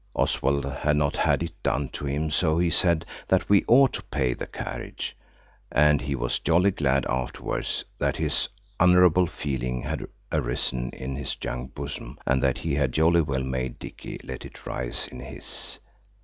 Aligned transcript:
Oswald 0.15 0.65
had 0.65 0.97
not 0.97 1.15
had 1.15 1.43
it 1.43 1.53
done 1.61 1.87
to 1.89 2.05
him, 2.07 2.31
so 2.31 2.57
he 2.57 2.71
said 2.71 3.05
that 3.27 3.47
we 3.47 3.63
ought 3.67 3.93
to 3.93 4.01
pay 4.01 4.33
the 4.33 4.47
carriage. 4.47 5.15
And 5.71 6.01
he 6.01 6.15
was 6.15 6.39
jolly 6.39 6.71
glad 6.71 7.05
afterwards 7.05 7.85
that 7.99 8.15
this 8.15 8.49
honourable 8.79 9.27
feeling 9.27 9.83
had 9.83 10.07
arisen 10.31 10.89
in 10.89 11.15
his 11.17 11.37
young 11.43 11.67
bosom, 11.67 12.17
and 12.25 12.41
that 12.41 12.57
he 12.57 12.73
had 12.73 12.93
jolly 12.93 13.21
well 13.21 13.43
made 13.43 13.77
Dicky 13.77 14.19
let 14.23 14.43
it 14.43 14.65
rise 14.65 15.07
in 15.07 15.19
his. 15.19 15.77